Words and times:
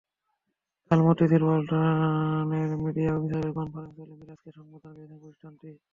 কাল 0.91 0.99
মতিঝিলে 1.07 1.45
ওয়ালটনের 1.47 2.69
মিডিয়া 2.83 3.11
অফিসের 3.15 3.45
কনফারেন্স 3.57 3.95
হলে 3.99 4.13
মিরাজকে 4.19 4.49
সংবর্ধনা 4.57 4.93
দিয়েছে 4.97 5.15
প্রতিষ্ঠানটি। 5.15 5.67